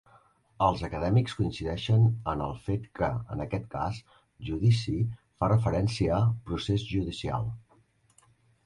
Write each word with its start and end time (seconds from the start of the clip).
Els 0.67 0.79
acadèmics 0.85 1.35
coincideixen 1.39 2.07
en 2.33 2.41
el 2.47 2.55
fet 2.69 2.89
que, 3.01 3.11
en 3.35 3.45
aquest 3.45 3.69
cas, 3.77 4.01
"judici" 4.49 4.97
fa 5.43 5.53
referència 5.55 6.19
a 6.19 6.25
"procés 6.51 6.89
judicial". 6.97 7.49